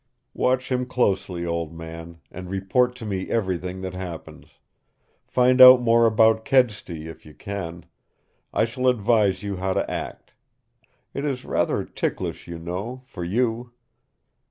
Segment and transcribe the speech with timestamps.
[0.33, 4.47] "Watch him closely, old man, and report to me everything that happens.
[5.27, 7.85] Find out more about Kedsty, if you can.
[8.51, 10.33] I shall advise you how to act.
[11.13, 13.73] It is rather ticklish, you know for you!